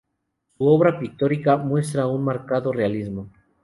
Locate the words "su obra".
0.57-0.97